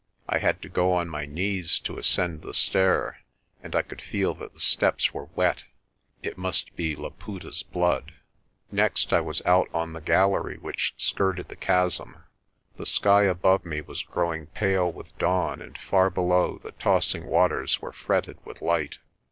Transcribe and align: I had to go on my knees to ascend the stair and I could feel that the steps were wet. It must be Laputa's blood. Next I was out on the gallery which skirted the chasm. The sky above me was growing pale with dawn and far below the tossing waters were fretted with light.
I 0.27 0.39
had 0.39 0.63
to 0.63 0.67
go 0.67 0.93
on 0.93 1.09
my 1.09 1.27
knees 1.27 1.77
to 1.81 1.99
ascend 1.99 2.41
the 2.41 2.55
stair 2.55 3.19
and 3.61 3.75
I 3.75 3.83
could 3.83 4.01
feel 4.01 4.33
that 4.33 4.55
the 4.55 4.59
steps 4.59 5.13
were 5.13 5.29
wet. 5.35 5.65
It 6.23 6.39
must 6.39 6.75
be 6.75 6.95
Laputa's 6.95 7.61
blood. 7.61 8.13
Next 8.71 9.13
I 9.13 9.21
was 9.21 9.43
out 9.45 9.69
on 9.75 9.93
the 9.93 10.01
gallery 10.01 10.57
which 10.57 10.95
skirted 10.97 11.49
the 11.49 11.55
chasm. 11.55 12.23
The 12.77 12.87
sky 12.87 13.25
above 13.25 13.63
me 13.63 13.79
was 13.81 14.01
growing 14.01 14.47
pale 14.47 14.91
with 14.91 15.15
dawn 15.19 15.61
and 15.61 15.77
far 15.77 16.09
below 16.09 16.59
the 16.63 16.71
tossing 16.71 17.27
waters 17.27 17.79
were 17.79 17.93
fretted 17.93 18.43
with 18.43 18.59
light. 18.63 18.97